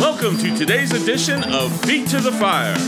[0.00, 2.78] Welcome to today's edition of Feet to the Fire,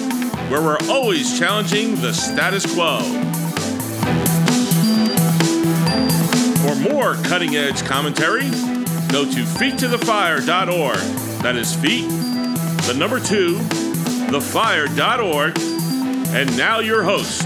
[0.49, 3.01] where we're always challenging the status quo.
[6.63, 8.49] For more cutting edge commentary,
[9.11, 10.99] go to feettothefire.org.
[11.43, 12.09] That is feet,
[12.87, 13.57] the number two,
[14.31, 15.59] thefire.org.
[16.33, 17.45] And now your host.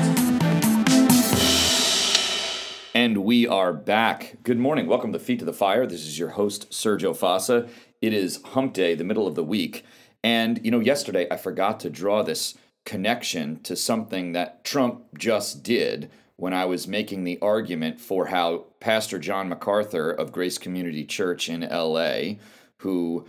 [2.96, 4.36] And we are back.
[4.44, 4.86] Good morning.
[4.86, 5.84] Welcome to Feet to the Fire.
[5.84, 7.68] This is your host, Sergio Fossa.
[8.04, 9.82] It is hump day, the middle of the week.
[10.22, 15.62] And, you know, yesterday I forgot to draw this connection to something that Trump just
[15.62, 21.06] did when I was making the argument for how Pastor John MacArthur of Grace Community
[21.06, 22.34] Church in LA,
[22.80, 23.26] who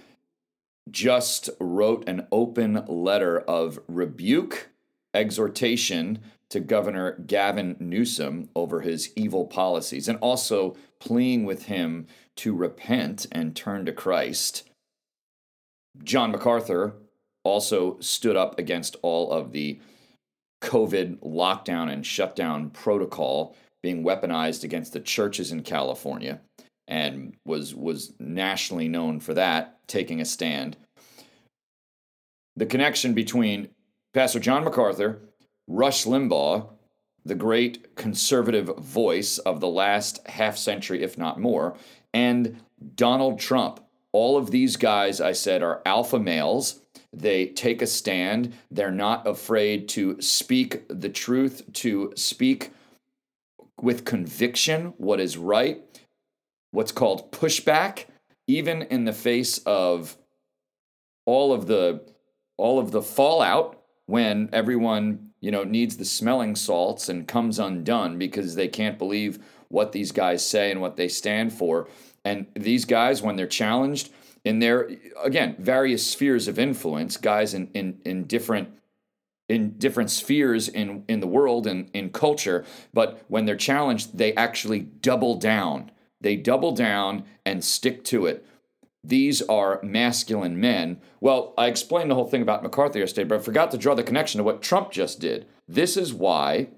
[0.92, 4.72] just wrote an open letter of rebuke,
[5.14, 12.54] exhortation to Governor Gavin Newsom over his evil policies, and also pleading with him to
[12.54, 14.64] repent and turn to Christ.
[16.04, 16.96] John MacArthur
[17.44, 19.80] also stood up against all of the
[20.62, 26.42] COVID lockdown and shutdown protocol being weaponized against the churches in California
[26.88, 30.78] and was was nationally known for that taking a stand
[32.56, 33.70] the connection between
[34.14, 35.20] Pastor John MacArthur,
[35.68, 36.70] Rush Limbaugh,
[37.26, 41.76] the great conservative voice of the last half century, if not more,
[42.14, 42.62] and
[42.96, 43.82] Donald Trump.
[44.16, 46.80] All of these guys, I said, are alpha males.
[47.12, 48.54] They take a stand.
[48.72, 52.72] They're not afraid to speak the truth, to speak
[53.82, 55.82] with conviction what is right,
[56.72, 58.06] what's called pushback,
[58.48, 60.16] even in the face of
[61.26, 62.02] all of the
[62.56, 68.18] all of the fallout when everyone you know needs the smelling salts and comes undone
[68.18, 71.90] because they can't believe what these guys say and what they stand for
[72.26, 74.12] and these guys when they're challenged
[74.44, 74.90] in their
[75.24, 78.70] again various spheres of influence guys in in, in different
[79.48, 84.34] in different spheres in in the world and in culture but when they're challenged they
[84.34, 85.90] actually double down
[86.20, 88.46] they double down and stick to it
[89.08, 91.00] these are masculine men.
[91.20, 94.04] Well, I explained the whole thing about MacArthur yesterday, but I forgot to draw the
[94.04, 95.46] connection to what Trump just did.
[95.68, 96.70] This is why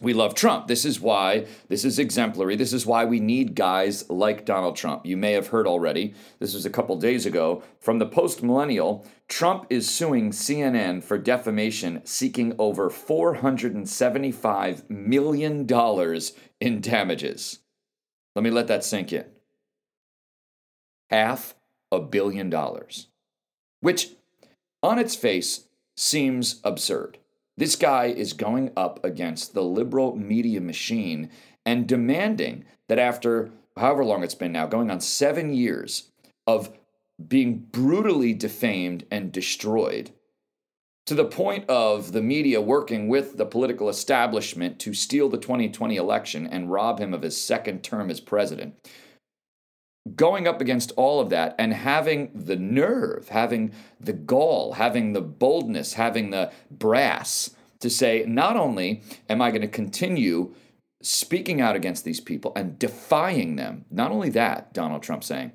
[0.00, 0.66] we love Trump.
[0.66, 2.56] This is why this is exemplary.
[2.56, 5.06] This is why we need guys like Donald Trump.
[5.06, 9.06] You may have heard already, this was a couple days ago, from the post millennial
[9.28, 15.66] Trump is suing CNN for defamation, seeking over $475 million
[16.60, 17.58] in damages.
[18.34, 19.24] Let me let that sink in
[21.10, 21.54] half
[21.90, 23.08] a billion dollars,
[23.80, 24.10] which
[24.82, 27.18] on its face seems absurd.
[27.56, 31.30] This guy is going up against the liberal media machine
[31.64, 36.10] and demanding that after however long it's been now, going on seven years
[36.46, 36.70] of
[37.28, 40.10] being brutally defamed and destroyed,
[41.06, 45.96] to the point of the media working with the political establishment to steal the 2020
[45.96, 48.74] election and rob him of his second term as president
[50.14, 55.20] going up against all of that and having the nerve, having the gall, having the
[55.20, 57.50] boldness, having the brass
[57.80, 60.54] to say, not only am I going to continue
[61.02, 65.52] speaking out against these people and defying them, not only that, Donald Trump saying,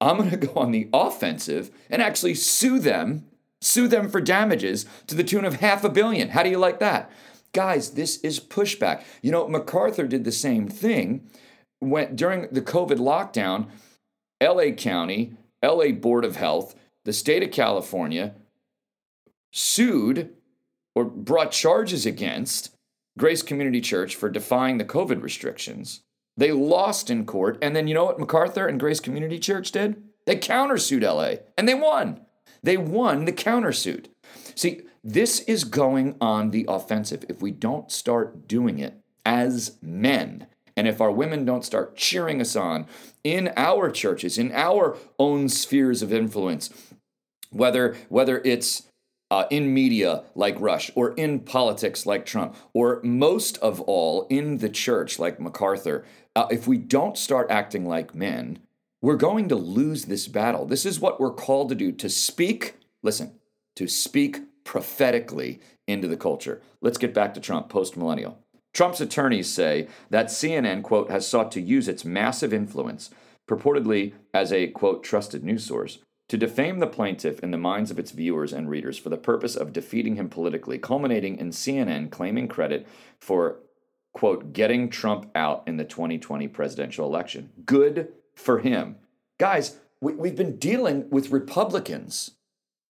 [0.00, 3.26] I'm going to go on the offensive and actually sue them,
[3.60, 6.30] sue them for damages to the tune of half a billion.
[6.30, 7.10] How do you like that?
[7.52, 9.02] Guys, this is pushback.
[9.22, 11.28] You know, MacArthur did the same thing
[11.78, 13.68] when during the COVID lockdown
[14.42, 18.34] LA County, LA Board of Health, the state of California
[19.52, 20.30] sued
[20.94, 22.74] or brought charges against
[23.18, 26.02] Grace Community Church for defying the COVID restrictions.
[26.36, 27.58] They lost in court.
[27.60, 30.02] And then you know what MacArthur and Grace Community Church did?
[30.26, 32.22] They countersued LA and they won.
[32.62, 34.06] They won the countersuit.
[34.54, 37.24] See, this is going on the offensive.
[37.28, 42.40] If we don't start doing it as men, and if our women don't start cheering
[42.40, 42.86] us on
[43.24, 46.70] in our churches, in our own spheres of influence,
[47.50, 48.84] whether whether it's
[49.30, 54.58] uh, in media like Rush, or in politics like Trump, or most of all in
[54.58, 56.04] the church like MacArthur,
[56.36, 58.58] uh, if we don't start acting like men,
[59.00, 60.66] we're going to lose this battle.
[60.66, 63.32] This is what we're called to do to speak, listen,
[63.76, 66.60] to speak prophetically into the culture.
[66.82, 68.38] Let's get back to Trump, post millennial.
[68.72, 73.10] Trump's attorneys say that CNN, quote, has sought to use its massive influence,
[73.48, 75.98] purportedly as a, quote, trusted news source,
[76.28, 79.54] to defame the plaintiff in the minds of its viewers and readers for the purpose
[79.54, 82.86] of defeating him politically, culminating in CNN claiming credit
[83.20, 83.58] for,
[84.14, 87.50] quote, getting Trump out in the 2020 presidential election.
[87.66, 88.96] Good for him.
[89.38, 92.30] Guys, we, we've been dealing with Republicans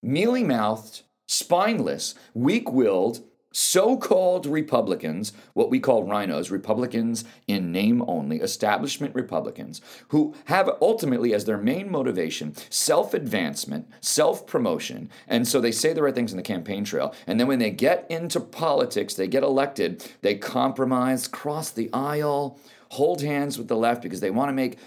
[0.03, 8.03] mealy mouthed, spineless, weak willed, so called Republicans, what we call rhinos, Republicans in name
[8.09, 15.11] only, establishment Republicans, who have ultimately as their main motivation self advancement, self promotion.
[15.29, 17.15] And so they say the right things in the campaign trail.
[17.27, 22.59] And then when they get into politics, they get elected, they compromise, cross the aisle,
[22.93, 24.79] hold hands with the left because they want to make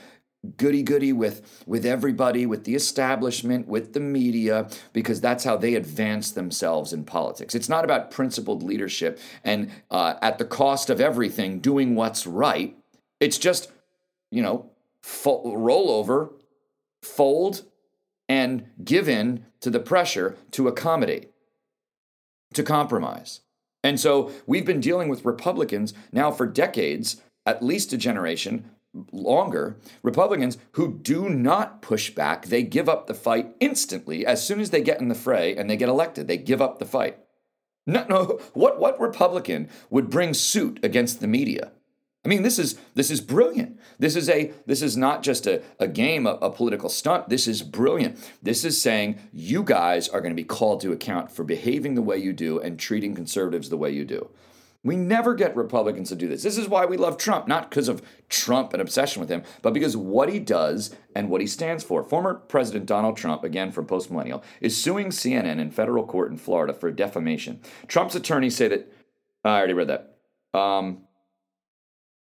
[0.58, 5.76] goody goody with with everybody with the establishment with the media because that's how they
[5.76, 7.56] advance themselves in politics.
[7.56, 12.76] It's not about principled leadership and uh, at the cost of everything doing what's right.
[13.20, 13.72] It's just
[14.32, 14.70] you know
[15.02, 16.32] fo- roll over
[17.02, 17.64] fold
[18.28, 21.32] and give in to the pressure to accommodate
[22.54, 23.42] to compromise.
[23.84, 28.72] And so we've been dealing with republicans now for decades at least a generation
[29.12, 34.60] longer, Republicans who do not push back, they give up the fight instantly as soon
[34.60, 36.28] as they get in the fray and they get elected.
[36.28, 37.20] They give up the fight.
[37.88, 38.40] No, no.
[38.54, 41.72] What what Republican would bring suit against the media?
[42.26, 43.80] I mean, this is this is brilliant.
[44.00, 47.30] This is a this is not just a, a game, a, a political stunt.
[47.30, 48.18] This is brilliant.
[48.42, 52.02] This is saying you guys are going to be called to account for behaving the
[52.02, 54.30] way you do and treating conservatives the way you do.
[54.86, 56.44] We never get Republicans to do this.
[56.44, 59.74] This is why we love Trump, not because of Trump and obsession with him, but
[59.74, 62.04] because what he does and what he stands for.
[62.04, 66.38] Former President Donald Trump, again from Post Millennial, is suing CNN in federal court in
[66.38, 67.62] Florida for defamation.
[67.88, 68.94] Trump's attorneys say that,
[69.44, 70.18] I already read that.
[70.58, 71.06] Um,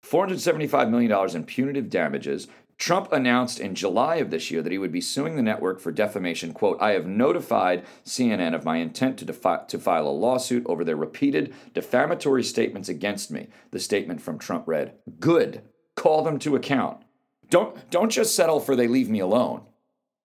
[0.06, 2.46] $475 million in punitive damages
[2.82, 5.92] Trump announced in July of this year that he would be suing the network for
[5.92, 6.52] defamation.
[6.52, 10.84] Quote, I have notified CNN of my intent to, defi- to file a lawsuit over
[10.84, 13.46] their repeated defamatory statements against me.
[13.70, 15.62] The statement from Trump read, Good.
[15.94, 17.04] Call them to account.
[17.50, 19.62] Don't, don't just settle for they leave me alone.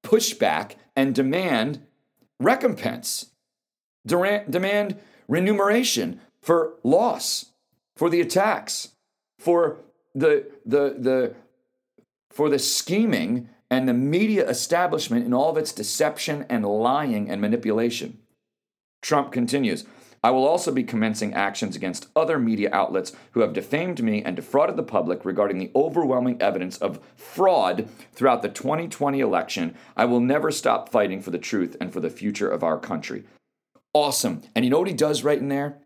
[0.01, 1.86] Push back and demand
[2.39, 3.33] recompense.
[4.03, 7.51] Durant, demand remuneration for loss,
[7.95, 8.95] for the attacks,
[9.38, 9.77] for
[10.15, 11.36] the, the, the,
[12.38, 17.42] for the scheming and the media establishment in all of its deception and lying and
[17.42, 18.19] manipulation.
[19.01, 19.86] Trump continues
[20.24, 24.36] I will also be commencing actions against other media outlets who have defamed me and
[24.36, 29.74] defrauded the public regarding the overwhelming evidence of fraud throughout the 2020 election.
[29.95, 33.24] I will never stop fighting for the truth and for the future of our country.
[33.94, 34.44] Awesome.
[34.54, 35.80] And you know what he does right in there?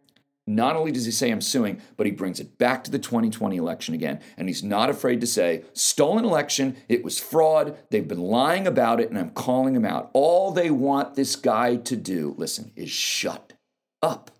[0.55, 3.57] Not only does he say I'm suing, but he brings it back to the 2020
[3.57, 4.19] election again.
[4.37, 8.99] And he's not afraid to say, stolen election, it was fraud, they've been lying about
[8.99, 10.09] it, and I'm calling them out.
[10.13, 13.53] All they want this guy to do, listen, is shut
[14.01, 14.31] up.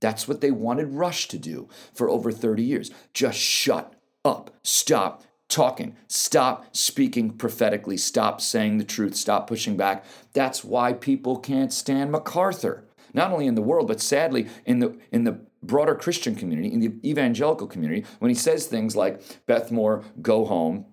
[0.00, 2.90] That's what they wanted Rush to do for over 30 years.
[3.12, 3.94] Just shut
[4.24, 4.50] up.
[4.62, 5.96] Stop talking.
[6.06, 7.96] Stop speaking prophetically.
[7.96, 9.14] Stop saying the truth.
[9.16, 10.04] Stop pushing back.
[10.32, 14.96] That's why people can't stand MacArthur not only in the world, but sadly in the
[15.12, 19.70] in the broader Christian community, in the evangelical community, when he says things like Beth
[19.70, 20.86] Moore, go home,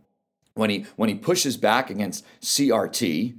[0.53, 3.37] when he when he pushes back against CRT,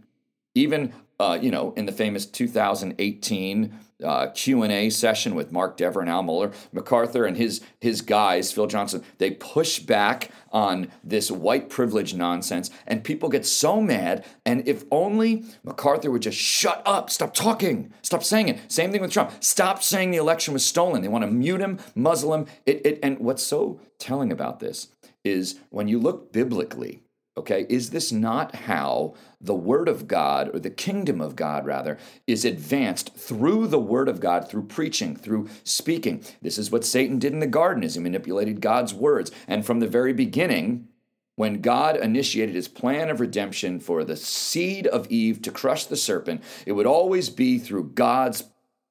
[0.55, 6.09] even uh, you know in the famous 2018 uh, Q&A session with Mark Dever and
[6.09, 11.69] Al Mohler, MacArthur and his his guys, Phil Johnson, they push back on this white
[11.69, 14.25] privilege nonsense, and people get so mad.
[14.47, 18.71] And if only MacArthur would just shut up, stop talking, stop saying it.
[18.71, 19.33] Same thing with Trump.
[19.41, 21.03] Stop saying the election was stolen.
[21.03, 22.47] They want to mute him, muzzle him.
[22.67, 24.89] It, it, and what's so telling about this
[25.25, 27.03] is when you look biblically
[27.39, 31.97] Okay, is this not how the Word of God, or the kingdom of God rather,
[32.27, 36.25] is advanced through the Word of God, through preaching, through speaking?
[36.43, 39.31] This is what Satan did in the garden, is he manipulated God's words.
[39.47, 40.89] And from the very beginning,
[41.37, 45.97] when God initiated his plan of redemption for the seed of Eve to crush the
[45.97, 48.43] serpent, it would always be through God's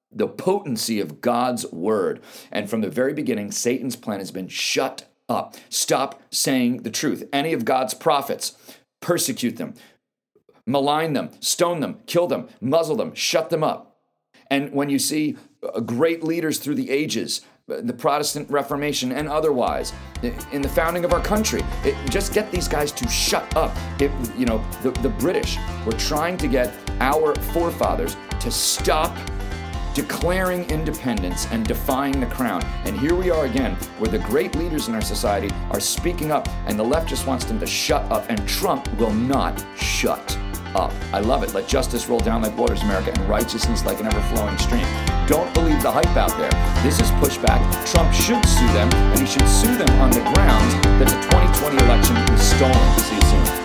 [0.09, 2.21] the potency of God's word.
[2.49, 5.55] And from the very beginning, Satan's plan has been shut up.
[5.69, 7.27] Stop saying the truth.
[7.33, 8.55] Any of God's prophets,
[9.01, 9.73] persecute them,
[10.65, 13.97] malign them, stone them, kill them, muzzle them, shut them up.
[14.49, 19.27] And when you see uh, great leaders through the ages, uh, the Protestant Reformation and
[19.27, 19.91] otherwise,
[20.51, 23.75] in the founding of our country, it, just get these guys to shut up.
[23.99, 29.15] It, you know, the, the British were trying to get our forefathers to stop
[29.97, 32.63] declaring independence and defying the crown.
[32.85, 36.47] And here we are again, where the great leaders in our society are speaking up,
[36.67, 40.37] and the left just wants them to shut up, and Trump will not shut
[40.75, 40.93] up.
[41.11, 41.55] I love it.
[41.55, 44.85] Let justice roll down like waters, America, and righteousness like an ever flowing stream.
[45.25, 46.51] Don't believe the hype out there.
[46.83, 47.59] This is pushback.
[47.91, 51.83] Trump should sue them, and he should sue them on the grounds that the 2020
[51.85, 52.99] election was stolen.
[52.99, 53.56] See you soon.